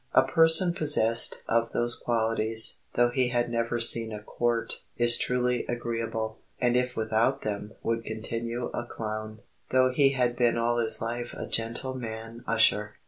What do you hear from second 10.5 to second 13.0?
all his life a gentleman usher.